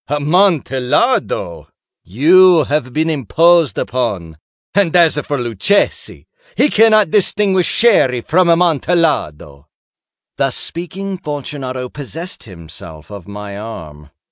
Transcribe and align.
Amontillado! 0.07 1.67
You 2.03 2.63
have 2.63 2.91
been 2.91 3.07
imposed 3.07 3.77
upon. 3.77 4.37
And 4.73 4.95
as 4.95 5.13
for 5.19 5.37
Luchesi, 5.37 6.25
he 6.57 6.71
cannot 6.71 7.11
distinguish 7.11 7.67
Sherry 7.67 8.21
from 8.21 8.49
Amontillado." 8.49 9.67
Thus 10.37 10.55
speaking, 10.55 11.19
Fortunato 11.19 11.87
possessed 11.87 12.45
himself 12.45 13.11
of 13.11 13.27
my 13.27 13.55
arm. 13.59 14.09